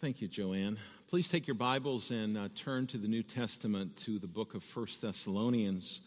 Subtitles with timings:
[0.00, 0.78] Thank you, Joanne.
[1.08, 4.62] Please take your Bibles and uh, turn to the New Testament to the book of
[4.62, 6.02] First Thessalonians.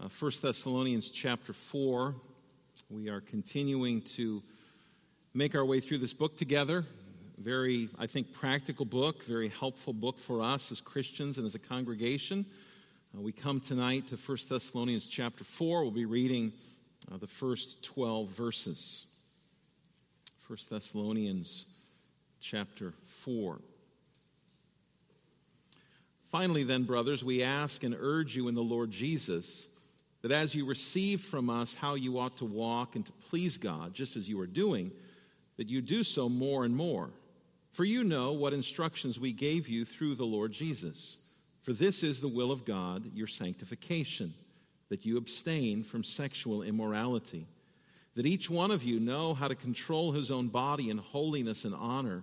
[0.00, 2.14] Uh, 1 Thessalonians chapter 4.
[2.88, 4.44] We are continuing to
[5.34, 6.84] make our way through this book together.
[7.36, 11.58] Very, I think, practical book, very helpful book for us as Christians and as a
[11.58, 12.46] congregation.
[13.12, 15.82] Uh, we come tonight to 1 Thessalonians chapter 4.
[15.82, 16.52] We'll be reading
[17.12, 19.06] uh, the first 12 verses.
[20.46, 21.66] 1 Thessalonians
[22.48, 23.58] chapter 4.
[26.28, 29.66] Finally, then, brothers, we ask and urge you in the Lord Jesus
[30.22, 33.94] that as you receive from us how you ought to walk and to please God,
[33.94, 34.92] just as you are doing,
[35.56, 37.10] that you do so more and more.
[37.72, 41.18] For you know what instructions we gave you through the Lord Jesus.
[41.62, 44.32] For this is the will of God, your sanctification,
[44.88, 47.46] that you abstain from sexual immorality,
[48.14, 51.74] that each one of you know how to control his own body in holiness and
[51.74, 52.22] honor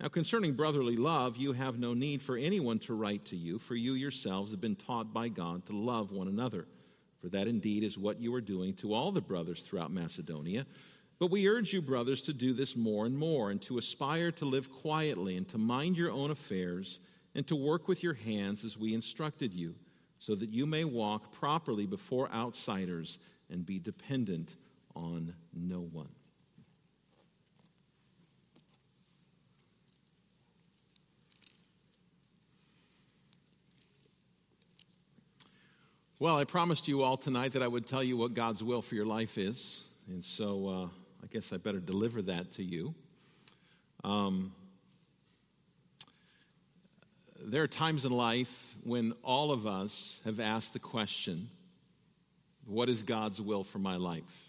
[0.00, 3.74] Now, concerning brotherly love, you have no need for anyone to write to you, for
[3.74, 6.66] you yourselves have been taught by God to love one another.
[7.20, 10.66] For that indeed is what you are doing to all the brothers throughout Macedonia.
[11.18, 14.44] But we urge you, brothers, to do this more and more, and to aspire to
[14.44, 17.00] live quietly, and to mind your own affairs,
[17.34, 19.74] and to work with your hands as we instructed you,
[20.18, 24.56] so that you may walk properly before outsiders and be dependent
[24.94, 26.08] on no one.
[36.18, 38.94] Well, I promised you all tonight that I would tell you what God's will for
[38.94, 39.86] your life is.
[40.08, 40.84] And so uh,
[41.22, 42.94] I guess I better deliver that to you.
[44.02, 44.54] Um,
[47.38, 51.50] there are times in life when all of us have asked the question
[52.64, 54.48] what is God's will for my life?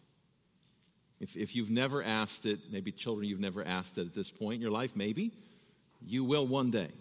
[1.19, 4.55] If, if you've never asked it, maybe children, you've never asked it at this point
[4.55, 5.34] in your life, maybe,
[6.01, 6.91] you will one day.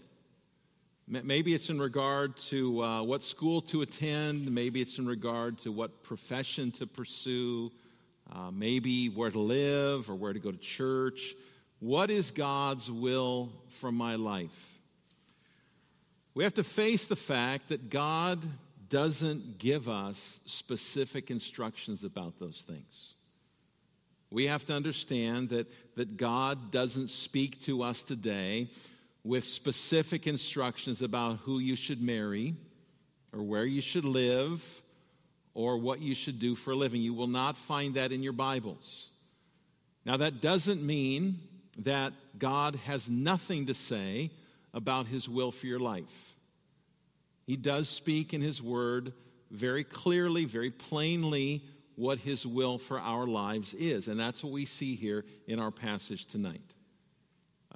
[1.08, 4.50] Maybe it's in regard to uh, what school to attend.
[4.50, 7.70] Maybe it's in regard to what profession to pursue.
[8.32, 11.36] Uh, maybe where to live or where to go to church.
[11.78, 14.80] What is God's will for my life?
[16.34, 18.42] We have to face the fact that God
[18.88, 23.14] doesn't give us specific instructions about those things.
[24.30, 28.70] We have to understand that, that God doesn't speak to us today
[29.26, 32.54] with specific instructions about who you should marry
[33.32, 34.82] or where you should live
[35.52, 37.02] or what you should do for a living.
[37.02, 39.10] You will not find that in your Bibles.
[40.04, 41.40] Now, that doesn't mean
[41.78, 44.30] that God has nothing to say
[44.72, 46.36] about His will for your life.
[47.48, 49.12] He does speak in His Word
[49.50, 51.64] very clearly, very plainly,
[51.96, 54.06] what His will for our lives is.
[54.06, 56.60] And that's what we see here in our passage tonight.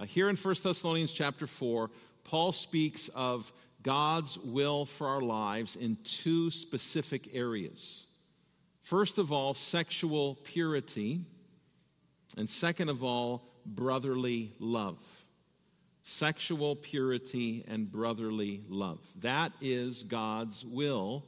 [0.00, 1.90] Uh, here in 1 Thessalonians chapter 4,
[2.24, 3.52] Paul speaks of
[3.82, 8.06] God's will for our lives in two specific areas.
[8.80, 11.20] First of all, sexual purity,
[12.38, 14.96] and second of all, brotherly love.
[16.02, 19.00] Sexual purity and brotherly love.
[19.20, 21.26] That is God's will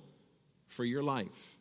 [0.68, 1.58] for your life.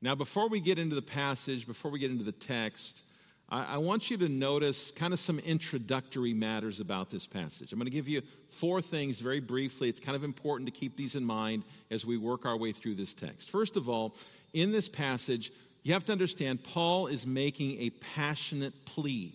[0.00, 3.02] Now, before we get into the passage, before we get into the text,
[3.48, 7.72] I, I want you to notice kind of some introductory matters about this passage.
[7.72, 9.88] I'm going to give you four things very briefly.
[9.88, 12.94] It's kind of important to keep these in mind as we work our way through
[12.94, 13.50] this text.
[13.50, 14.16] First of all,
[14.52, 15.52] in this passage,
[15.82, 19.34] you have to understand Paul is making a passionate plea.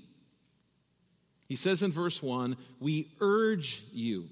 [1.47, 4.29] He says in verse 1, We urge you.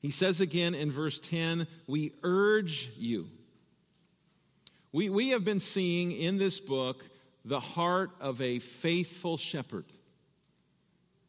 [0.00, 3.28] He says again in verse 10, We urge you.
[4.92, 7.04] We, we have been seeing in this book
[7.44, 9.84] the heart of a faithful shepherd.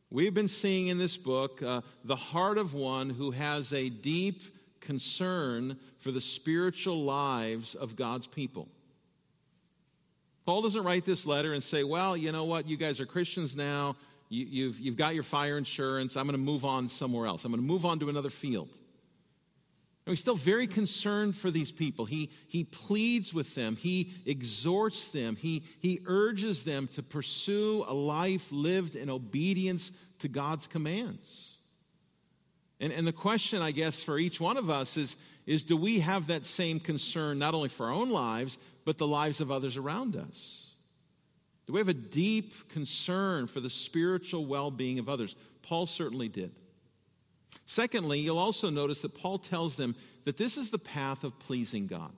[0.09, 4.43] We've been seeing in this book uh, the heart of one who has a deep
[4.79, 8.69] concern for the spiritual lives of God's people.
[10.45, 12.67] Paul doesn't write this letter and say, Well, you know what?
[12.67, 13.95] You guys are Christians now.
[14.29, 16.15] You, you've, you've got your fire insurance.
[16.15, 17.45] I'm going to move on somewhere else.
[17.45, 18.69] I'm going to move on to another field.
[20.05, 22.05] And he's still very concerned for these people.
[22.05, 27.93] He, he pleads with them, he exhorts them, he, he urges them to pursue a
[27.93, 31.55] life lived in obedience to God's commands.
[32.79, 35.17] And, and the question, I guess, for each one of us is,
[35.47, 39.07] is do we have that same concern not only for our own lives, but the
[39.07, 40.69] lives of others around us?
[41.65, 45.35] Do we have a deep concern for the spiritual well being of others?
[45.63, 46.51] Paul certainly did.
[47.65, 51.87] Secondly, you'll also notice that Paul tells them that this is the path of pleasing
[51.87, 52.11] God.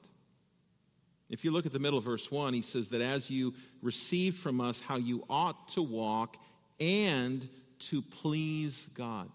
[1.30, 4.38] If you look at the middle of verse 1, he says that as you received
[4.38, 6.38] from us how you ought to walk
[6.80, 7.48] and
[7.80, 9.30] to please God.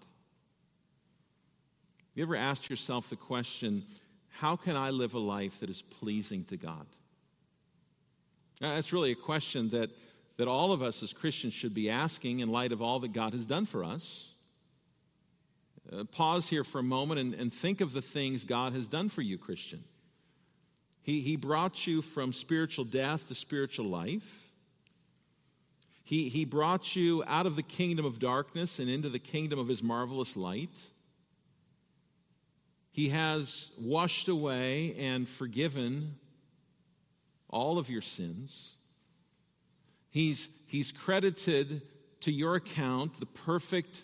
[2.15, 3.85] You ever asked yourself the question,
[4.31, 6.87] how can I live a life that is pleasing to God?
[8.61, 9.91] Uh, that's really a question that,
[10.37, 13.33] that all of us as Christians should be asking in light of all that God
[13.33, 14.32] has done for us.
[15.93, 19.09] Uh, pause here for a moment and, and think of the things God has done
[19.09, 19.85] for you, Christian.
[21.03, 24.49] He, he brought you from spiritual death to spiritual life.
[26.05, 29.69] He, he brought you out of the kingdom of darkness and into the kingdom of
[29.69, 30.71] his marvelous light.
[32.91, 36.17] He has washed away and forgiven
[37.49, 38.77] all of your sins.
[40.11, 41.83] He's, he's credited
[42.21, 44.03] to your account the perfect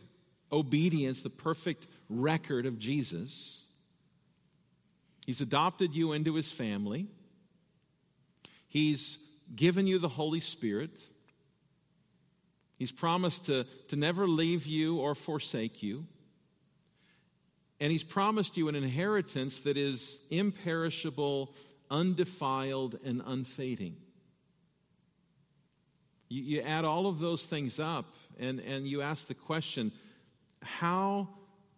[0.50, 3.62] obedience, the perfect record of Jesus.
[5.26, 7.06] He's adopted you into his family.
[8.68, 9.18] He's
[9.54, 10.90] given you the Holy Spirit.
[12.78, 16.06] He's promised to, to never leave you or forsake you.
[17.80, 21.54] And he's promised you an inheritance that is imperishable,
[21.90, 23.96] undefiled, and unfading.
[26.28, 29.92] You, you add all of those things up, and, and you ask the question
[30.62, 31.28] how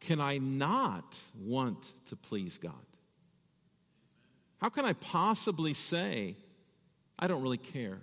[0.00, 2.72] can I not want to please God?
[4.60, 6.36] How can I possibly say,
[7.18, 7.98] I don't really care?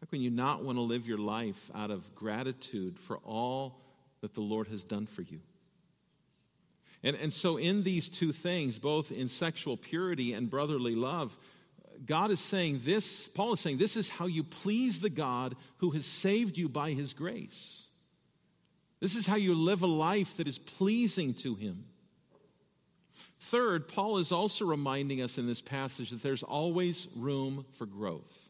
[0.00, 3.80] How can you not want to live your life out of gratitude for all
[4.20, 5.40] that the Lord has done for you?
[7.02, 11.36] And, and so, in these two things, both in sexual purity and brotherly love,
[12.04, 15.90] God is saying this, Paul is saying, this is how you please the God who
[15.90, 17.86] has saved you by his grace.
[19.00, 21.84] This is how you live a life that is pleasing to him.
[23.40, 28.48] Third, Paul is also reminding us in this passage that there's always room for growth.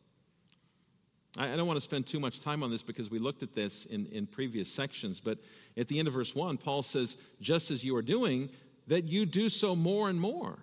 [1.38, 3.84] I, don't want to spend too much time on this because we looked at this
[3.84, 5.38] in, in previous sections, but
[5.76, 8.48] at the end of verse 1, Paul says, just as you are doing,
[8.86, 10.58] that you do so more and more.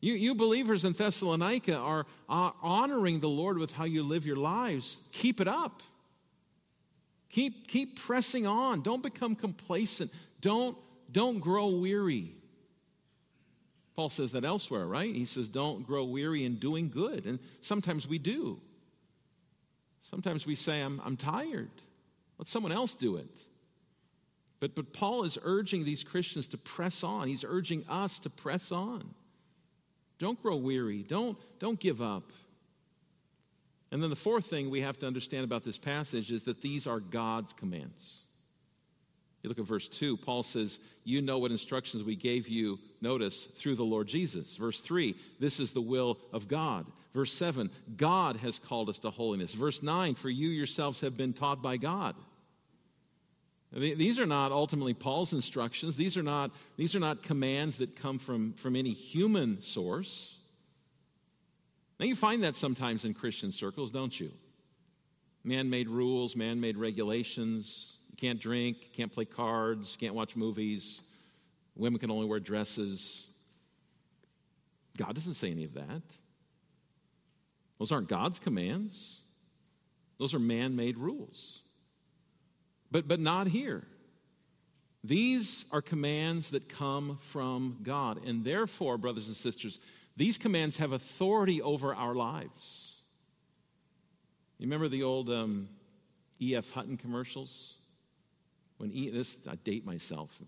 [0.00, 4.36] You, you believers in Thessalonica are, are honoring the Lord with how you live your
[4.36, 4.98] lives.
[5.12, 5.82] Keep it up.
[7.28, 8.80] Keep, keep pressing on.
[8.80, 10.10] Don't become complacent.
[10.40, 10.76] Don't,
[11.12, 12.32] don't grow weary.
[13.94, 15.14] Paul says that elsewhere, right?
[15.14, 17.26] He says, Don't grow weary in doing good.
[17.26, 18.58] And sometimes we do.
[20.02, 21.70] Sometimes we say, I'm, I'm tired.
[22.38, 23.28] Let someone else do it.
[24.58, 27.28] But, but Paul is urging these Christians to press on.
[27.28, 29.14] He's urging us to press on.
[30.20, 31.02] Don't grow weary.
[31.02, 32.30] Don't, don't give up.
[33.90, 36.86] And then the fourth thing we have to understand about this passage is that these
[36.86, 38.26] are God's commands.
[39.42, 43.46] You look at verse 2, Paul says, You know what instructions we gave you, notice,
[43.46, 44.56] through the Lord Jesus.
[44.56, 46.84] Verse 3, this is the will of God.
[47.14, 49.54] Verse 7, God has called us to holiness.
[49.54, 52.14] Verse 9, for you yourselves have been taught by God.
[53.72, 55.96] These are not ultimately Paul's instructions.
[55.96, 60.38] These are not, these are not commands that come from, from any human source.
[62.00, 64.32] Now, you find that sometimes in Christian circles, don't you?
[65.44, 70.14] Man made rules, man made regulations, You can't drink, you can't play cards, you can't
[70.14, 71.02] watch movies.
[71.76, 73.28] Women can only wear dresses.
[74.96, 76.02] God doesn't say any of that.
[77.78, 79.20] Those aren't God's commands,
[80.18, 81.62] those are man made rules.
[82.90, 83.84] But, but not here.
[85.02, 88.24] These are commands that come from God.
[88.26, 89.78] And therefore, brothers and sisters,
[90.16, 93.02] these commands have authority over our lives.
[94.58, 95.68] You remember the old um,
[96.40, 96.70] E.F.
[96.70, 97.76] Hutton commercials?
[98.76, 100.38] When e, this, I date myself.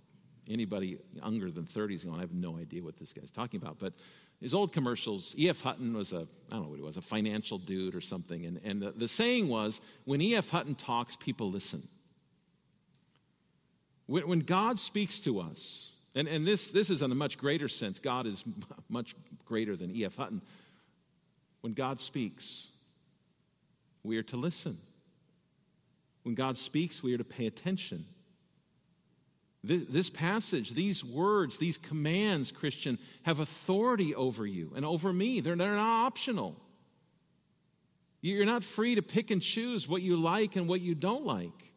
[0.48, 3.78] Anybody younger than 30 is going, I have no idea what this guy's talking about.
[3.78, 3.94] But
[4.40, 5.62] his old commercials, E.F.
[5.62, 8.44] Hutton was a, I don't know what he was, a financial dude or something.
[8.44, 10.50] And, and the, the saying was, when E.F.
[10.50, 11.88] Hutton talks, people listen.
[14.06, 17.68] When, when God speaks to us, and, and this, this is in a much greater
[17.68, 18.44] sense, God is
[18.88, 20.16] much greater than E.F.
[20.16, 20.42] Hutton.
[21.60, 22.68] When God speaks,
[24.02, 24.78] we are to listen.
[26.22, 28.04] When God speaks, we are to pay attention.
[29.64, 35.40] This, this, passage, these words, these commands, Christian, have authority over you and over me.
[35.40, 36.60] They're, they're not optional.
[38.20, 41.71] You're not free to pick and choose what you like and what you don't like.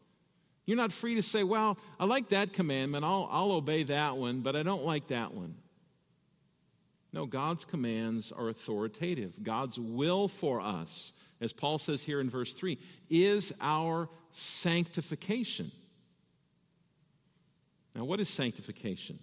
[0.65, 4.41] You're not free to say, well, I like that commandment, I'll, I'll obey that one,
[4.41, 5.55] but I don't like that one.
[7.13, 9.31] No, God's commands are authoritative.
[9.41, 12.77] God's will for us, as Paul says here in verse 3,
[13.09, 15.71] is our sanctification.
[17.95, 19.17] Now, what is sanctification?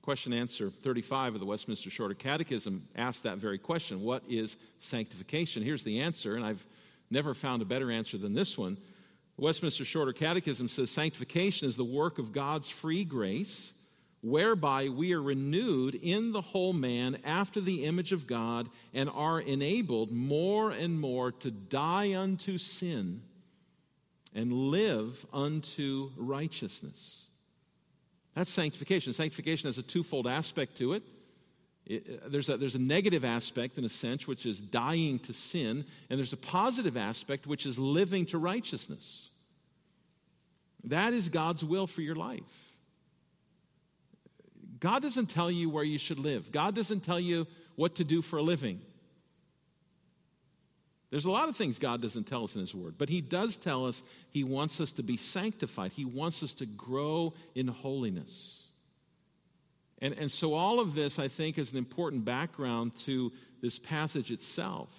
[0.00, 5.62] Question answer 35 of the Westminster Shorter Catechism asks that very question What is sanctification?
[5.62, 6.64] Here's the answer, and I've
[7.10, 8.78] never found a better answer than this one.
[9.36, 13.74] The Westminster Shorter Catechism says sanctification is the work of God's free grace,
[14.22, 19.40] whereby we are renewed in the whole man after the image of God and are
[19.40, 23.22] enabled more and more to die unto sin
[24.34, 27.26] and live unto righteousness.
[28.34, 29.12] That's sanctification.
[29.12, 31.02] Sanctification has a twofold aspect to it.
[31.86, 35.32] It, uh, there's, a, there's a negative aspect, in a sense, which is dying to
[35.32, 39.28] sin, and there's a positive aspect, which is living to righteousness.
[40.84, 42.42] That is God's will for your life.
[44.80, 48.22] God doesn't tell you where you should live, God doesn't tell you what to do
[48.22, 48.80] for a living.
[51.10, 53.56] There's a lot of things God doesn't tell us in His Word, but He does
[53.56, 55.92] tell us He wants us to be sanctified.
[55.92, 58.63] He wants us to grow in holiness.
[60.00, 64.30] And, and so, all of this, I think, is an important background to this passage
[64.30, 64.90] itself.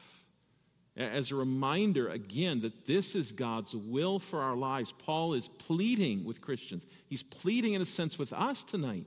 [0.98, 4.94] As a reminder, again, that this is God's will for our lives.
[4.98, 6.88] Paul is pleading with Christians.
[7.08, 9.06] He's pleading, in a sense, with us tonight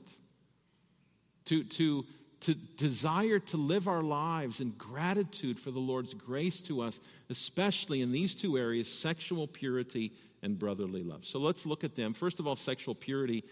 [1.47, 2.05] to, to,
[2.41, 8.03] to desire to live our lives in gratitude for the Lord's grace to us, especially
[8.03, 11.25] in these two areas sexual purity and brotherly love.
[11.25, 12.13] So let's look at them.
[12.13, 13.45] First of all, sexual purity.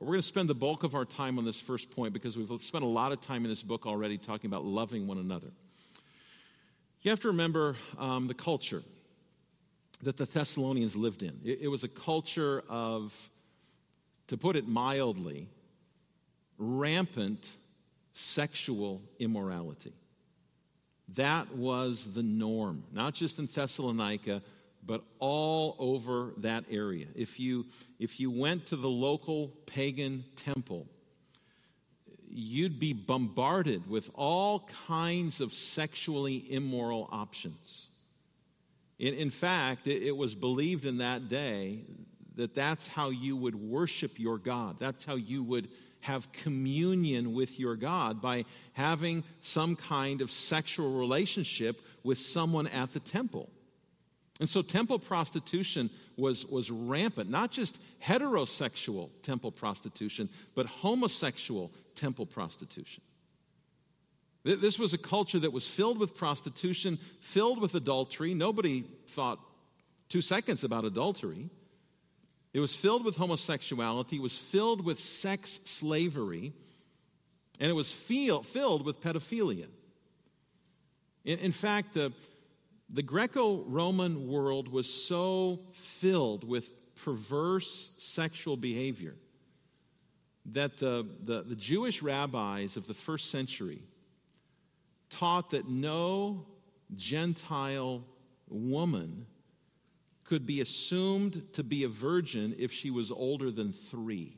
[0.00, 2.50] We're going to spend the bulk of our time on this first point because we've
[2.62, 5.48] spent a lot of time in this book already talking about loving one another.
[7.02, 8.82] You have to remember um, the culture
[10.02, 11.38] that the Thessalonians lived in.
[11.44, 13.14] It, it was a culture of,
[14.28, 15.46] to put it mildly,
[16.58, 17.48] rampant
[18.12, 19.92] sexual immorality.
[21.14, 24.42] That was the norm, not just in Thessalonica,
[24.84, 27.06] but all over that area.
[27.14, 27.66] If you,
[27.98, 30.86] if you went to the local pagan temple,
[32.28, 37.88] you'd be bombarded with all kinds of sexually immoral options.
[38.98, 41.80] In, in fact, it, it was believed in that day
[42.36, 44.76] that that's how you would worship your God.
[44.80, 45.68] That's how you would
[46.00, 52.92] have communion with your God by having some kind of sexual relationship with someone at
[52.92, 53.48] the temple.
[54.40, 62.26] And so temple prostitution was, was rampant, not just heterosexual temple prostitution, but homosexual temple
[62.26, 63.02] prostitution.
[64.44, 68.34] This was a culture that was filled with prostitution, filled with adultery.
[68.34, 69.38] Nobody thought
[70.08, 71.48] two seconds about adultery.
[72.52, 76.52] It was filled with homosexuality, it was filled with sex slavery,
[77.60, 79.68] and it was feel, filled with pedophilia.
[81.24, 82.12] In, in fact, the,
[82.92, 89.16] the Greco Roman world was so filled with perverse sexual behavior
[90.46, 93.82] that the, the, the, Jewish rabbis of the first century
[95.08, 96.44] taught that no
[96.94, 98.04] Gentile
[98.48, 99.26] woman
[100.24, 104.36] could be assumed to be a virgin if she was older than three.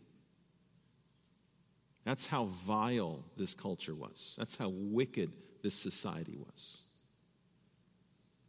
[2.05, 4.35] That's how vile this culture was.
[4.39, 5.33] That's how wicked
[5.63, 6.84] this society was.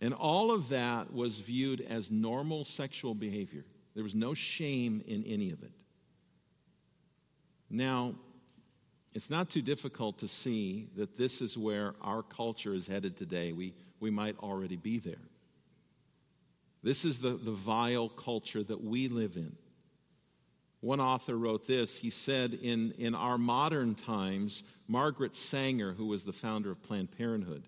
[0.01, 3.63] And all of that was viewed as normal sexual behavior.
[3.93, 5.71] There was no shame in any of it.
[7.69, 8.15] Now,
[9.13, 13.53] it's not too difficult to see that this is where our culture is headed today.
[13.53, 15.15] We, we might already be there.
[16.83, 19.55] This is the, the vile culture that we live in.
[20.81, 21.97] One author wrote this.
[21.97, 27.17] He said, in, in our modern times, Margaret Sanger, who was the founder of Planned
[27.17, 27.63] Parenthood,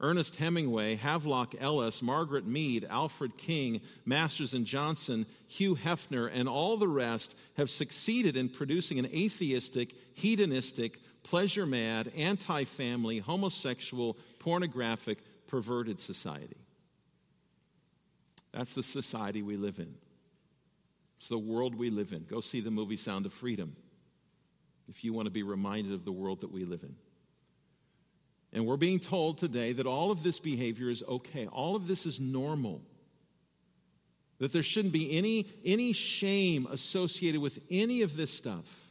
[0.00, 6.76] Ernest Hemingway, Havelock Ellis, Margaret Mead, Alfred Kinsey, Masters and Johnson, Hugh Hefner, and all
[6.76, 15.18] the rest have succeeded in producing an atheistic, hedonistic, pleasure mad, anti family, homosexual, pornographic,
[15.46, 16.56] perverted society.
[18.52, 19.94] That's the society we live in.
[21.18, 22.24] It's the world we live in.
[22.24, 23.76] Go see the movie Sound of Freedom
[24.88, 26.96] if you want to be reminded of the world that we live in.
[28.52, 32.06] And we're being told today that all of this behavior is okay, all of this
[32.06, 32.82] is normal.
[34.38, 38.86] That there shouldn't be any, any shame associated with any of this stuff.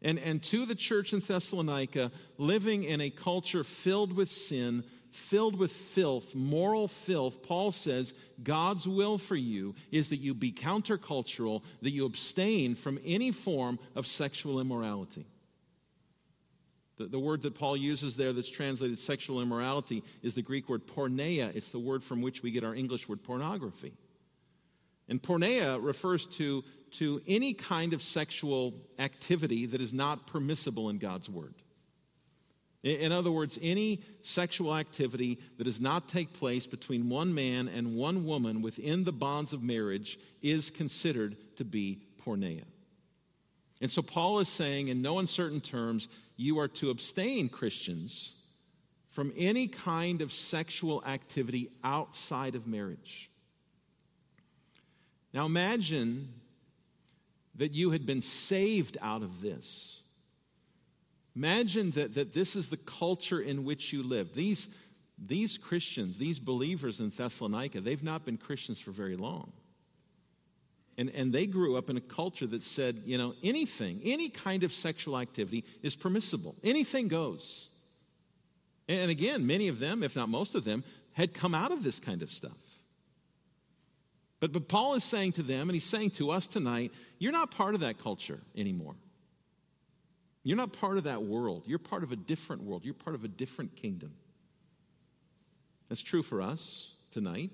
[0.00, 5.56] And, and to the church in Thessalonica, living in a culture filled with sin, filled
[5.56, 11.62] with filth, moral filth, Paul says God's will for you is that you be countercultural,
[11.82, 15.26] that you abstain from any form of sexual immorality.
[17.02, 20.86] The, the word that Paul uses there that's translated sexual immorality is the Greek word
[20.86, 21.54] porneia.
[21.54, 23.92] It's the word from which we get our English word pornography.
[25.08, 30.98] And porneia refers to, to any kind of sexual activity that is not permissible in
[30.98, 31.54] God's word.
[32.84, 37.94] In other words, any sexual activity that does not take place between one man and
[37.94, 42.64] one woman within the bonds of marriage is considered to be porneia.
[43.82, 48.34] And so Paul is saying, in no uncertain terms, you are to abstain, Christians,
[49.10, 53.28] from any kind of sexual activity outside of marriage.
[55.34, 56.32] Now imagine
[57.56, 60.00] that you had been saved out of this.
[61.34, 64.32] Imagine that, that this is the culture in which you live.
[64.32, 64.68] These,
[65.18, 69.52] these Christians, these believers in Thessalonica, they've not been Christians for very long.
[70.98, 74.62] And, and they grew up in a culture that said, you know, anything, any kind
[74.62, 76.54] of sexual activity is permissible.
[76.62, 77.70] Anything goes.
[78.88, 81.98] And again, many of them, if not most of them, had come out of this
[81.98, 82.52] kind of stuff.
[84.40, 87.52] But, but Paul is saying to them, and he's saying to us tonight, you're not
[87.52, 88.96] part of that culture anymore.
[90.42, 91.62] You're not part of that world.
[91.66, 92.84] You're part of a different world.
[92.84, 94.12] You're part of a different kingdom.
[95.88, 97.52] That's true for us tonight.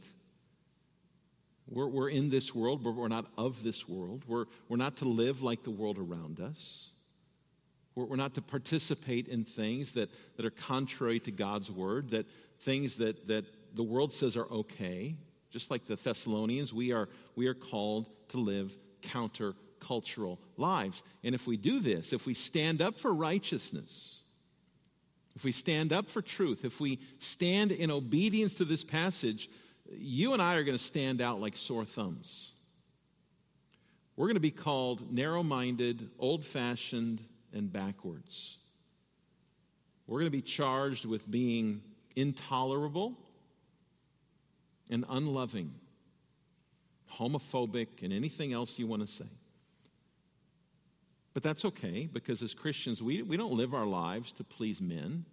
[1.70, 4.24] We're, we're in this world, but we're not of this world.
[4.26, 6.88] We're, we're not to live like the world around us.
[7.94, 12.26] We're, we're not to participate in things that, that are contrary to God's word, that
[12.60, 13.44] things that, that
[13.74, 15.16] the world says are okay.
[15.50, 21.02] Just like the Thessalonians, we are, we are called to live counter cultural lives.
[21.22, 24.22] And if we do this, if we stand up for righteousness,
[25.36, 29.48] if we stand up for truth, if we stand in obedience to this passage,
[29.96, 32.52] you and I are going to stand out like sore thumbs.
[34.16, 38.58] We're going to be called narrow minded, old fashioned, and backwards.
[40.06, 41.82] We're going to be charged with being
[42.16, 43.16] intolerable
[44.90, 45.72] and unloving,
[47.12, 49.28] homophobic, and anything else you want to say.
[51.34, 55.24] But that's okay because as Christians, we, we don't live our lives to please men.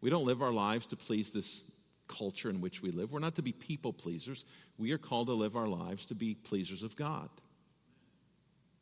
[0.00, 1.64] We don't live our lives to please this
[2.08, 3.12] culture in which we live.
[3.12, 4.44] We're not to be people pleasers.
[4.78, 7.28] We are called to live our lives to be pleasers of God.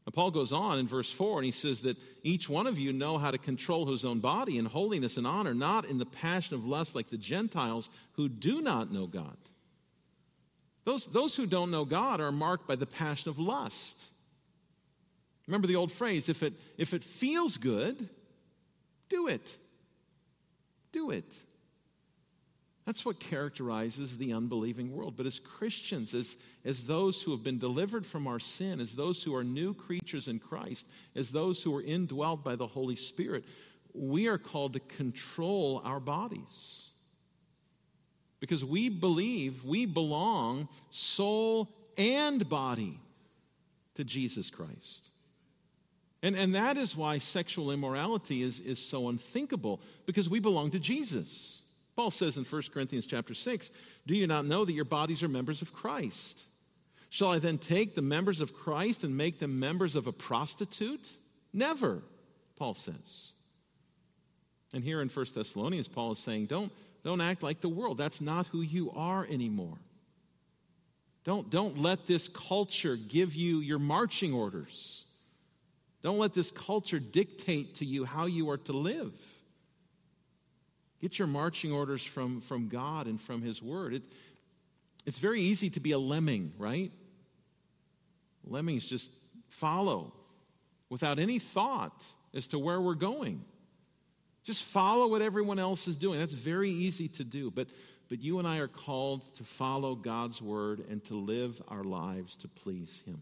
[0.07, 2.93] And Paul goes on in verse 4 and he says that each one of you
[2.93, 6.55] know how to control his own body in holiness and honor, not in the passion
[6.55, 9.37] of lust like the Gentiles who do not know God.
[10.85, 14.11] Those, those who don't know God are marked by the passion of lust.
[15.49, 18.09] Remember the old phrase if it, if it feels good,
[19.09, 19.57] do it.
[20.93, 21.33] Do it.
[22.87, 25.15] That's what characterizes the unbelieving world.
[25.17, 29.25] But as Christians, as, as those who have been delivered from our sin, as those
[29.25, 33.45] who are new creatures in Christ, as those who are indwelt by the Holy Spirit,
[33.93, 36.91] we are called to control our bodies.
[38.39, 41.69] Because we believe we belong soul
[41.99, 43.01] and body
[43.97, 45.11] to Jesus Christ.
[46.23, 50.79] And, and that is why sexual immorality is, is so unthinkable, because we belong to
[50.79, 51.63] Jesus.
[51.97, 53.71] Paul says in 1 Corinthians chapter 6,
[54.07, 56.45] Do you not know that your bodies are members of Christ?
[57.09, 61.09] Shall I then take the members of Christ and make them members of a prostitute?
[61.53, 62.03] Never,
[62.57, 63.33] Paul says.
[64.75, 66.71] And here in 1 Thessalonians, Paul is saying, don't,
[67.03, 67.97] don't act like the world.
[67.97, 69.79] That's not who you are anymore.
[71.25, 75.05] Don't, don't let this culture give you your marching orders.
[76.03, 79.15] Don't let this culture dictate to you how you are to live.
[81.01, 83.95] Get your marching orders from, from God and from His Word.
[83.95, 84.03] It,
[85.05, 86.91] it's very easy to be a lemming, right?
[88.45, 89.13] Lemmings just
[89.49, 90.13] follow
[90.89, 92.05] without any thought
[92.35, 93.45] as to where we're going.
[94.45, 96.19] Just follow what everyone else is doing.
[96.19, 97.51] That's very easy to do.
[97.51, 97.69] But,
[98.09, 102.37] but you and I are called to follow God's word and to live our lives
[102.37, 103.21] to please Him.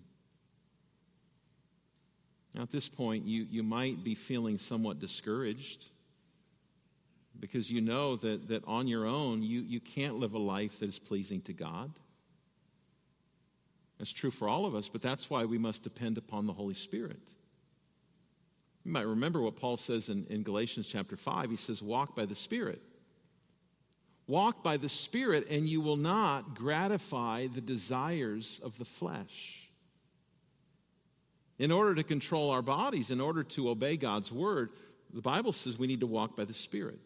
[2.54, 5.86] Now, at this point, you, you might be feeling somewhat discouraged
[7.40, 10.88] because you know that, that on your own, you, you can't live a life that
[10.88, 11.92] is pleasing to God.
[13.98, 16.74] That's true for all of us, but that's why we must depend upon the Holy
[16.74, 17.20] Spirit.
[18.84, 21.50] You might remember what Paul says in, in Galatians chapter 5.
[21.50, 22.82] He says, Walk by the Spirit.
[24.26, 29.68] Walk by the Spirit, and you will not gratify the desires of the flesh.
[31.58, 34.70] In order to control our bodies, in order to obey God's word,
[35.12, 37.00] the Bible says we need to walk by the Spirit.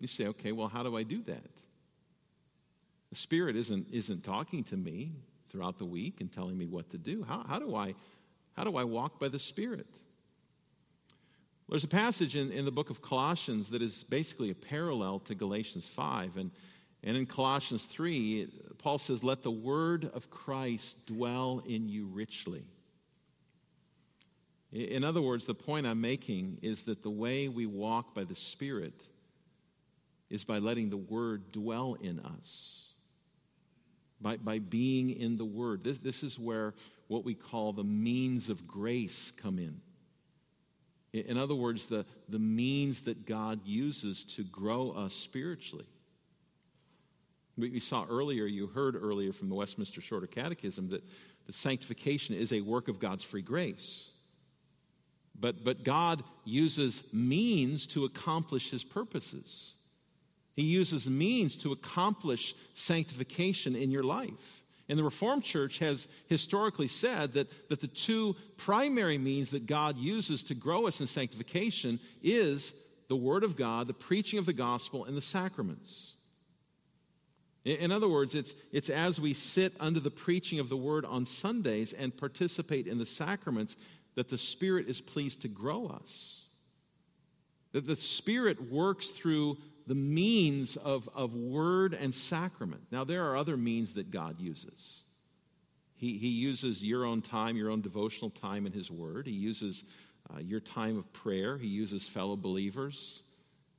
[0.00, 1.50] You say, okay, well, how do I do that?
[3.10, 5.12] The Spirit isn't, isn't talking to me
[5.50, 7.22] throughout the week and telling me what to do.
[7.22, 7.94] How, how, do, I,
[8.56, 9.86] how do I walk by the Spirit?
[11.68, 15.34] There's a passage in, in the book of Colossians that is basically a parallel to
[15.34, 16.36] Galatians 5.
[16.36, 16.50] And,
[17.04, 22.64] and in Colossians 3, Paul says, Let the word of Christ dwell in you richly.
[24.72, 28.36] In other words, the point I'm making is that the way we walk by the
[28.36, 28.94] Spirit
[30.30, 32.86] is by letting the Word dwell in us,
[34.20, 35.84] by, by being in the Word.
[35.84, 36.74] This, this is where
[37.08, 39.80] what we call the means of grace come in.
[41.12, 45.86] In other words, the, the means that God uses to grow us spiritually.
[47.56, 51.02] We saw earlier, you heard earlier from the Westminster Shorter Catechism that
[51.46, 54.10] the sanctification is a work of God's free grace.
[55.38, 59.74] But, but God uses means to accomplish his purposes.
[60.54, 64.62] He uses means to accomplish sanctification in your life.
[64.88, 69.96] And the Reformed Church has historically said that, that the two primary means that God
[69.96, 72.74] uses to grow us in sanctification is
[73.06, 76.14] the Word of God, the preaching of the gospel, and the sacraments.
[77.64, 81.24] In other words, it's, it's as we sit under the preaching of the Word on
[81.24, 83.76] Sundays and participate in the sacraments
[84.14, 86.39] that the Spirit is pleased to grow us.
[87.72, 92.82] That the Spirit works through the means of, of word and sacrament.
[92.90, 95.02] Now, there are other means that God uses.
[95.96, 99.26] He, he uses your own time, your own devotional time in His Word.
[99.26, 99.84] He uses
[100.32, 101.58] uh, your time of prayer.
[101.58, 103.22] He uses fellow believers.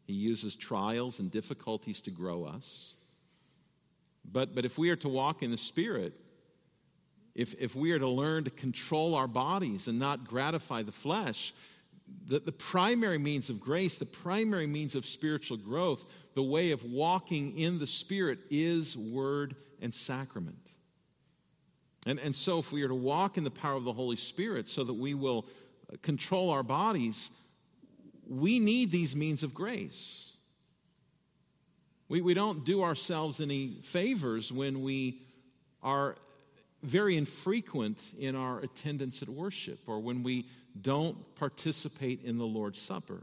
[0.03, 2.93] He uses trials and difficulties to grow us.
[4.29, 6.13] But, but if we are to walk in the Spirit,
[7.33, 11.53] if, if we are to learn to control our bodies and not gratify the flesh,
[12.27, 16.83] the, the primary means of grace, the primary means of spiritual growth, the way of
[16.83, 20.57] walking in the Spirit is word and sacrament.
[22.05, 24.67] And, and so, if we are to walk in the power of the Holy Spirit
[24.69, 25.45] so that we will
[25.91, 27.31] uh, control our bodies,
[28.27, 30.31] we need these means of grace.
[32.07, 35.21] We, we don't do ourselves any favors when we
[35.83, 36.15] are
[36.83, 40.47] very infrequent in our attendance at worship or when we
[40.79, 43.21] don't participate in the Lord's Supper.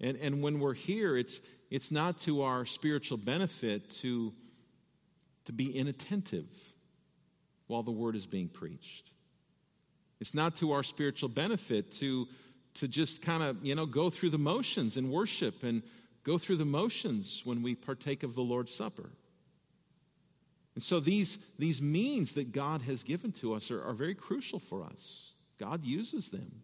[0.00, 4.32] And, and when we're here, it's, it's not to our spiritual benefit to,
[5.44, 6.48] to be inattentive
[7.68, 9.10] while the word is being preached.
[10.20, 12.28] It's not to our spiritual benefit to,
[12.74, 15.82] to just kind of, you know, go through the motions in worship and
[16.24, 19.10] go through the motions when we partake of the Lord's Supper.
[20.74, 24.58] And so these, these means that God has given to us are, are very crucial
[24.58, 25.31] for us.
[25.58, 26.62] God uses them.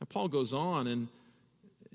[0.00, 1.08] Now, Paul goes on and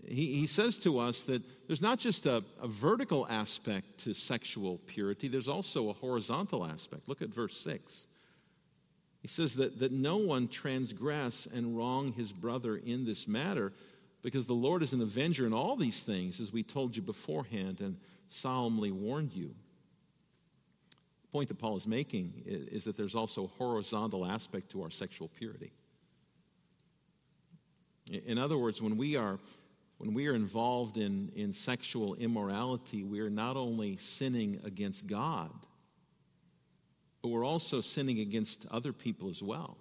[0.08, 4.80] he, he says to us that there's not just a, a vertical aspect to sexual
[4.88, 7.08] purity, there's also a horizontal aspect.
[7.08, 8.08] Look at verse 6.
[9.22, 13.74] He says that, that no one transgress and wrong his brother in this matter,
[14.22, 17.82] because the Lord is an avenger in all these things, as we told you beforehand
[17.82, 17.98] and
[18.30, 19.54] solemnly warned you
[21.38, 24.90] point that Paul is making is, is that there's also a horizontal aspect to our
[24.90, 25.72] sexual purity.
[28.08, 29.38] In other words, when we are
[30.00, 35.52] when we are involved in, in sexual immorality, we are not only sinning against God,
[37.22, 39.78] but we're also sinning against other people as well.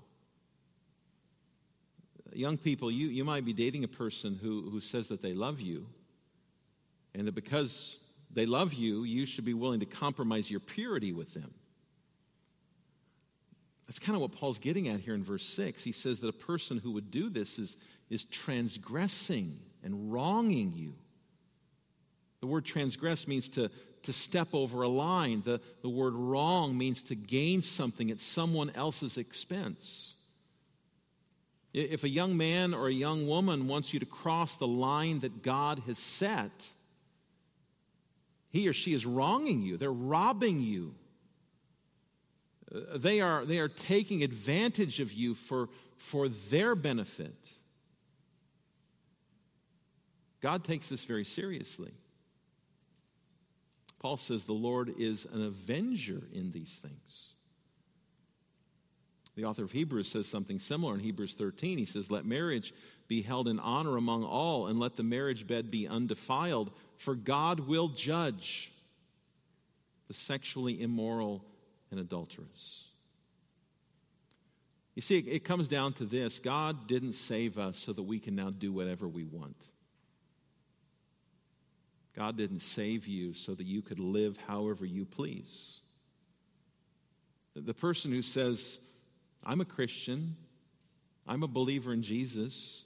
[2.34, 5.62] Young people, you, you might be dating a person who, who says that they love
[5.62, 5.86] you,
[7.14, 7.98] and that because
[8.32, 11.54] they love you, you should be willing to compromise your purity with them.
[13.86, 15.84] That's kind of what Paul's getting at here in verse 6.
[15.84, 17.76] He says that a person who would do this is,
[18.10, 20.94] is transgressing and wronging you.
[22.40, 23.70] The word transgress means to,
[24.02, 25.42] to step over a line.
[25.44, 30.14] The, the word wrong means to gain something at someone else's expense.
[31.72, 35.42] If a young man or a young woman wants you to cross the line that
[35.42, 36.66] God has set,
[38.56, 40.94] he or she is wronging you, they're robbing you.
[42.74, 47.36] Uh, they are, they are taking advantage of you for, for their benefit.
[50.40, 51.92] God takes this very seriously.
[53.98, 57.32] Paul says the Lord is an avenger in these things.
[59.34, 61.76] The author of Hebrews says something similar in Hebrews 13.
[61.76, 62.72] He says, Let marriage
[63.08, 67.60] be held in honor among all, and let the marriage bed be undefiled, for God
[67.60, 68.72] will judge
[70.08, 71.44] the sexually immoral
[71.90, 72.84] and adulterous.
[74.96, 78.34] You see, it, comes down to this God didn't save us so that we can
[78.34, 79.56] now do whatever we want.
[82.16, 85.80] God didn't save you so that you could live however you please.
[87.54, 88.78] The person who says,
[89.44, 90.34] I'm a Christian,
[91.26, 92.85] I'm a believer in Jesus,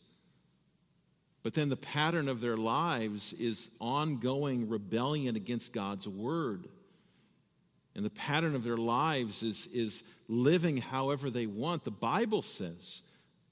[1.42, 6.68] but then the pattern of their lives is ongoing rebellion against God's word.
[7.94, 11.84] And the pattern of their lives is, is living however they want.
[11.84, 13.02] The Bible says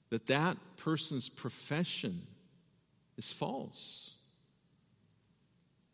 [0.09, 2.21] that that person's profession
[3.17, 4.13] is false.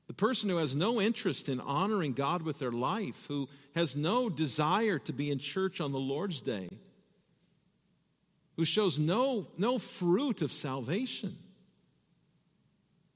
[0.07, 4.29] The person who has no interest in honoring God with their life, who has no
[4.29, 6.69] desire to be in church on the Lord's day,
[8.57, 11.35] who shows no, no fruit of salvation,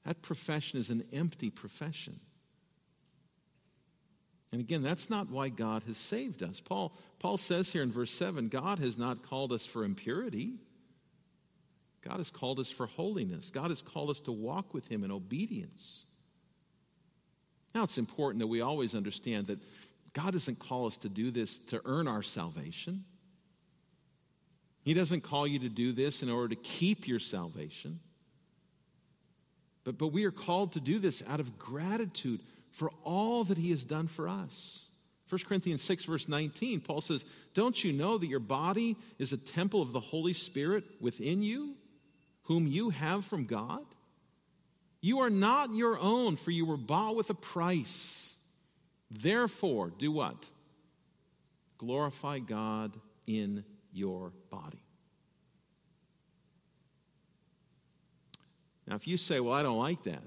[0.04, 2.20] that profession is an empty profession.
[4.52, 6.58] And again, that's not why God has saved us.
[6.58, 10.54] Paul, Paul says here in verse 7 God has not called us for impurity.
[12.02, 13.50] God has called us for holiness.
[13.50, 16.04] God has called us to walk with Him in obedience.
[17.74, 19.58] Now, it's important that we always understand that
[20.12, 23.04] God doesn't call us to do this to earn our salvation.
[24.82, 28.00] He doesn't call you to do this in order to keep your salvation.
[29.90, 33.70] But, but we are called to do this out of gratitude for all that He
[33.70, 34.84] has done for us.
[35.28, 37.24] 1 Corinthians 6, verse 19, Paul says,
[37.54, 41.74] Don't you know that your body is a temple of the Holy Spirit within you,
[42.44, 43.84] whom you have from God?
[45.00, 48.32] You are not your own, for you were bought with a price.
[49.10, 50.36] Therefore, do what?
[51.78, 52.92] Glorify God
[53.26, 54.82] in your body.
[58.90, 60.20] Now, if you say, Well, I don't like that,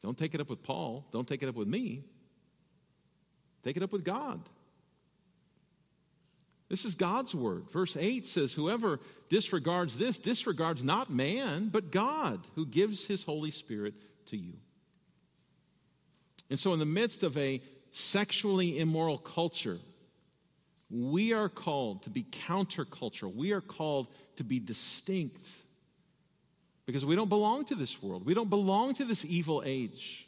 [0.00, 1.04] don't take it up with Paul.
[1.10, 2.04] Don't take it up with me.
[3.64, 4.48] Take it up with God.
[6.68, 7.68] This is God's word.
[7.72, 13.50] Verse 8 says, Whoever disregards this disregards not man, but God, who gives his Holy
[13.50, 13.94] Spirit
[14.26, 14.54] to you.
[16.48, 19.80] And so, in the midst of a sexually immoral culture,
[20.90, 23.34] we are called to be countercultural.
[23.34, 24.06] We are called
[24.36, 25.44] to be distinct
[26.88, 28.24] because we don't belong to this world.
[28.24, 30.26] We don't belong to this evil age.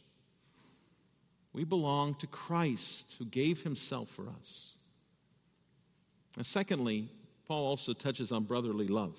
[1.54, 4.74] We belong to Christ who gave himself for us.
[6.36, 7.08] And secondly,
[7.48, 9.18] Paul also touches on brotherly love.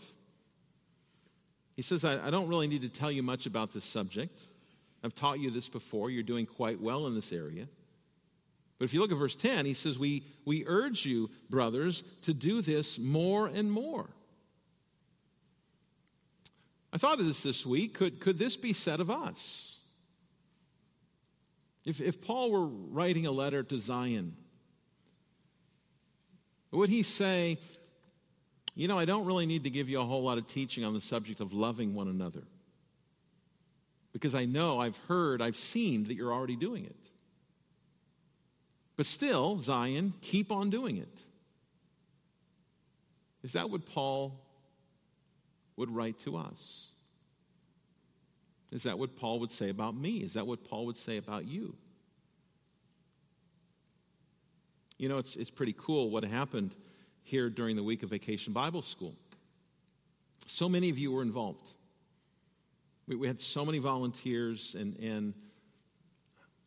[1.76, 4.40] He says, I, I don't really need to tell you much about this subject.
[5.04, 6.12] I've taught you this before.
[6.12, 7.66] You're doing quite well in this area.
[8.78, 12.36] But if you look at verse 10, he says, We, we urge you, brothers, to
[12.36, 14.12] do this more and more.
[16.94, 17.94] I thought of this this week.
[17.94, 19.78] Could, could this be said of us?
[21.86, 24.36] If, if Paul were writing a letter to Zion,
[26.72, 27.58] would he say,
[28.76, 30.94] You know, I don't really need to give you a whole lot of teaching on
[30.94, 32.44] the subject of loving one another?
[34.14, 36.96] Because I know, I've heard, I've seen that you're already doing it.
[38.98, 41.20] But still, Zion, keep on doing it.
[43.42, 44.40] Is that what Paul
[45.82, 46.88] would write to us?
[48.72, 50.18] Is that what Paul would say about me?
[50.18, 51.76] Is that what Paul would say about you?
[54.98, 56.74] You know, it's, it's pretty cool what happened
[57.24, 59.16] here during the week of Vacation Bible School.
[60.46, 61.68] So many of you were involved.
[63.08, 65.34] We, we had so many volunteers, and, and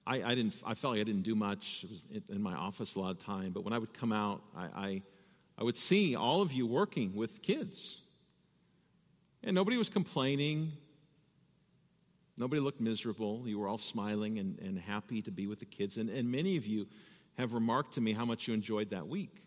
[0.07, 1.85] I, I, didn't, I felt like I didn't do much.
[1.85, 3.53] It was in, my office a lot of time.
[3.53, 5.03] But when I would come out, I, I,
[5.59, 8.03] I would see all of you working with kids.
[9.45, 10.73] And nobody was complaining.
[12.37, 13.43] Nobody looked miserable.
[13.47, 15.99] You were all smiling and, and happy to be with the kids.
[15.99, 16.87] And, and many of you
[17.37, 19.43] have remarked to me how much you enjoyed that week.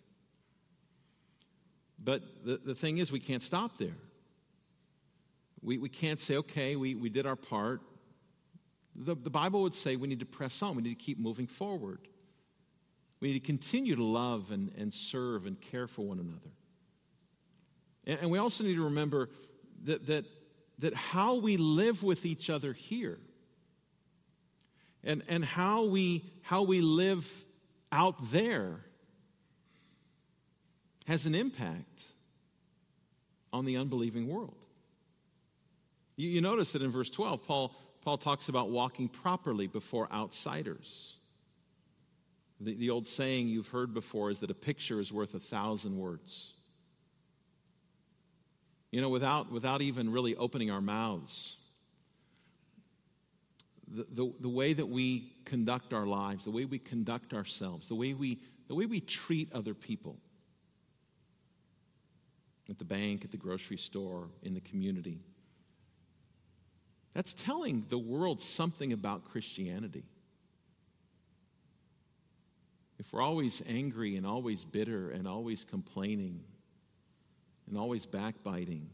[2.01, 3.97] But the, the thing is, we can't stop there.
[5.63, 7.81] We, we can't say, okay, we, we did our part.
[8.95, 11.47] The, the Bible would say we need to press on, we need to keep moving
[11.47, 11.99] forward.
[13.19, 16.51] We need to continue to love and, and serve and care for one another.
[18.05, 19.29] And, and we also need to remember
[19.85, 20.25] that, that,
[20.79, 23.19] that how we live with each other here
[25.03, 27.29] and, and how, we, how we live
[27.91, 28.81] out there
[31.07, 32.03] has an impact
[33.53, 34.57] on the unbelieving world.
[36.17, 41.15] You, you, notice that in verse 12, Paul, Paul talks about walking properly before outsiders.
[42.59, 45.97] The, the old saying you've heard before is that a picture is worth a thousand
[45.97, 46.53] words.
[48.91, 51.57] You know, without, without even really opening our mouths,
[53.87, 57.95] the, the, the, way that we conduct our lives, the way we conduct ourselves, the
[57.95, 60.17] way we, the way we treat other people
[62.69, 65.19] at the bank, at the grocery store, in the community.
[67.13, 70.03] That's telling the world something about Christianity.
[72.99, 76.41] If we're always angry and always bitter and always complaining
[77.67, 78.89] and always backbiting,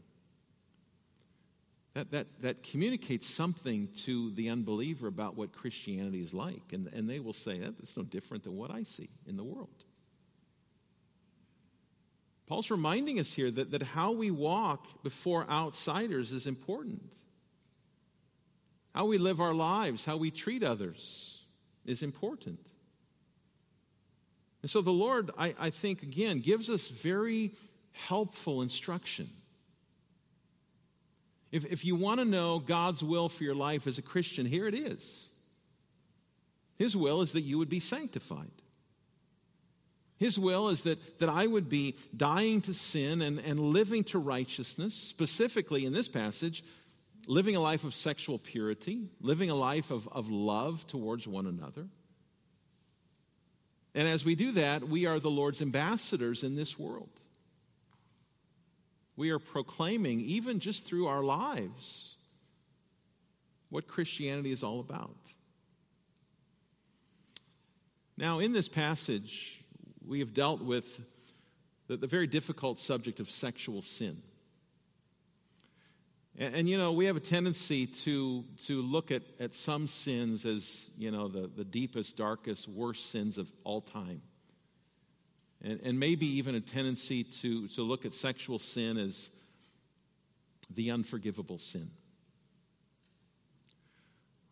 [1.94, 6.72] that, that, that communicates something to the unbeliever about what Christianity is like.
[6.72, 9.84] And, and they will say, that's no different than what I see in the world.
[12.46, 17.12] Paul's reminding us here that, that how we walk before outsiders is important.
[18.94, 21.40] How we live our lives, how we treat others
[21.86, 22.58] is important.
[24.62, 27.52] And so the Lord, I, I think, again, gives us very
[27.94, 29.30] helpful instruction.
[31.50, 34.66] If, if you want to know God's will for your life as a Christian, here
[34.66, 35.28] it is.
[36.76, 38.50] His will is that you would be sanctified.
[40.16, 44.18] His will is that, that I would be dying to sin and, and living to
[44.18, 46.64] righteousness, specifically in this passage,
[47.26, 51.86] living a life of sexual purity, living a life of, of love towards one another.
[53.94, 57.10] And as we do that, we are the Lord's ambassadors in this world.
[59.16, 62.16] We are proclaiming, even just through our lives,
[63.70, 65.16] what Christianity is all about.
[68.16, 69.64] Now, in this passage,
[70.06, 71.00] we have dealt with
[71.86, 74.22] the, the very difficult subject of sexual sin.
[76.36, 80.44] And, and, you know, we have a tendency to, to look at, at some sins
[80.44, 84.22] as, you know, the, the deepest, darkest, worst sins of all time
[85.64, 89.30] and, and maybe even a tendency to, to look at sexual sin as
[90.74, 91.90] the unforgivable sin.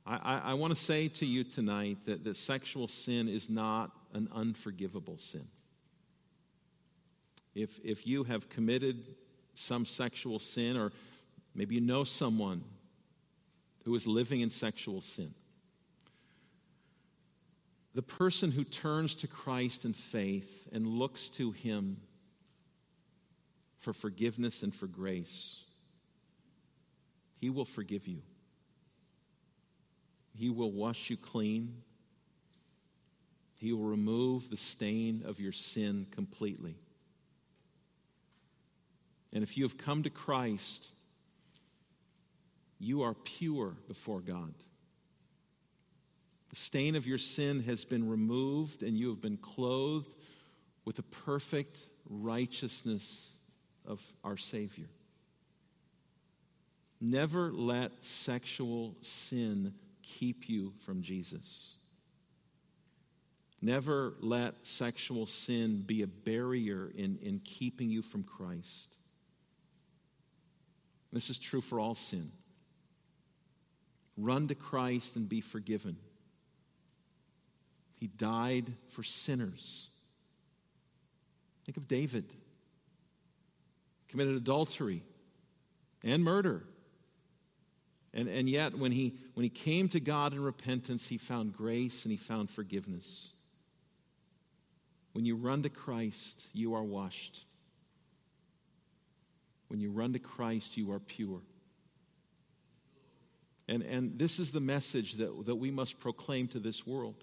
[0.07, 3.92] I, I, I want to say to you tonight that, that sexual sin is not
[4.14, 5.46] an unforgivable sin.
[7.55, 9.05] If, if you have committed
[9.55, 10.92] some sexual sin, or
[11.55, 12.64] maybe you know someone
[13.85, 15.35] who is living in sexual sin,
[17.94, 21.98] the person who turns to Christ in faith and looks to Him
[23.76, 25.64] for forgiveness and for grace,
[27.40, 28.22] He will forgive you.
[30.35, 31.83] He will wash you clean.
[33.61, 36.76] He will remove the stain of your sin completely.
[39.33, 40.88] And if you have come to Christ,
[42.78, 44.55] you are pure before God.
[46.52, 50.14] The stain of your sin has been removed, and you have been clothed
[50.84, 51.78] with the perfect
[52.10, 53.34] righteousness
[53.86, 54.90] of our Savior.
[57.00, 61.72] Never let sexual sin keep you from Jesus.
[63.62, 68.94] Never let sexual sin be a barrier in, in keeping you from Christ.
[71.12, 72.30] This is true for all sin.
[74.18, 75.96] Run to Christ and be forgiven.
[78.02, 79.86] He died for sinners.
[81.64, 82.24] Think of David.
[84.08, 85.04] Committed adultery
[86.02, 86.64] and murder.
[88.12, 92.04] And, and yet, when he, when he came to God in repentance, he found grace
[92.04, 93.30] and he found forgiveness.
[95.12, 97.44] When you run to Christ, you are washed.
[99.68, 101.42] When you run to Christ, you are pure.
[103.68, 107.22] And, and this is the message that, that we must proclaim to this world.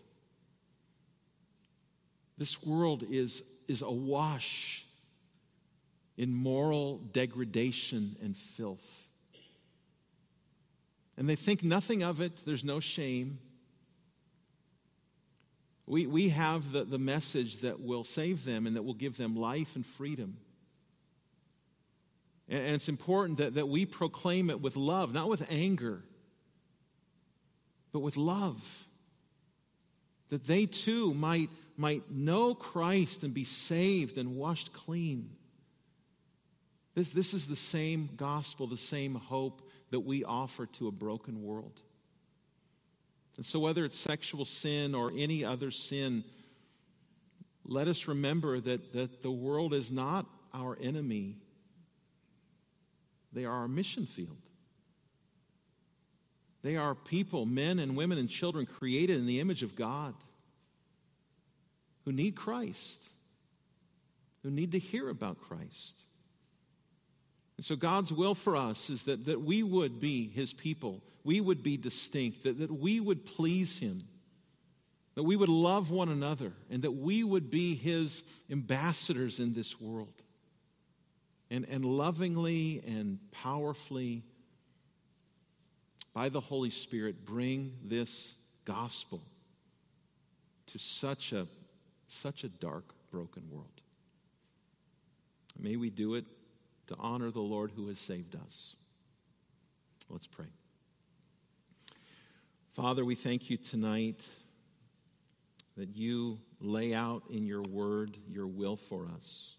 [2.40, 4.86] This world is, is awash
[6.18, 9.08] in moral degradation and filth.
[11.18, 13.40] And they think nothing of it, there's no shame.
[15.86, 19.36] We, we have the, the message that will save them and that will give them
[19.36, 20.38] life and freedom.
[22.48, 26.04] And, and it's important that, that we proclaim it with love, not with anger,
[27.92, 28.86] but with love.
[30.30, 35.30] That they too might might know Christ and be saved and washed clean.
[36.94, 39.62] This, this is the same gospel, the same hope
[39.92, 41.82] that we offer to a broken world.
[43.38, 46.26] And so, whether it's sexual sin or any other sin,
[47.64, 51.38] let us remember that, that the world is not our enemy,
[53.32, 54.38] they are our mission field.
[56.62, 60.14] They are people, men and women and children created in the image of God
[62.10, 63.08] who need Christ,
[64.42, 66.02] who need to hear about Christ.
[67.56, 71.40] And so, God's will for us is that, that we would be His people, we
[71.40, 74.00] would be distinct, that, that we would please Him,
[75.14, 79.80] that we would love one another, and that we would be His ambassadors in this
[79.80, 80.24] world.
[81.52, 84.24] and, and lovingly and powerfully,
[86.16, 88.34] by the Holy Spirit, bring this
[88.66, 89.22] gospel
[90.68, 91.48] to such a,
[92.12, 93.82] such a dark, broken world.
[95.58, 96.26] May we do it
[96.88, 98.76] to honor the Lord who has saved us.
[100.10, 100.48] Let's pray.
[102.74, 104.26] Father, we thank you tonight
[105.78, 109.56] that you lay out in your word your will for us.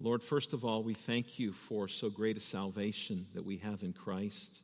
[0.00, 3.82] Lord, first of all, we thank you for so great a salvation that we have
[3.82, 4.60] in Christ.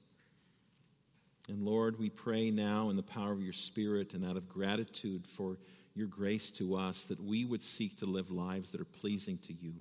[1.49, 5.27] And Lord, we pray now in the power of your Spirit and out of gratitude
[5.27, 5.59] for
[5.97, 9.55] your grace to us that we would seek to live lives that are pleasing to
[9.55, 9.72] you.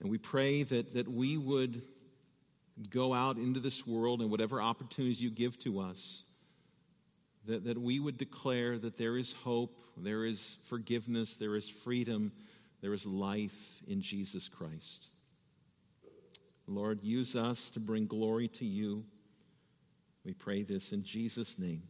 [0.00, 1.82] And we pray that, that we would
[2.88, 6.24] go out into this world and whatever opportunities you give to us,
[7.46, 12.32] that, that we would declare that there is hope, there is forgiveness, there is freedom,
[12.80, 15.08] there is life in Jesus Christ.
[16.68, 19.04] Lord, use us to bring glory to you.
[20.24, 21.82] We pray this in Jesus' name.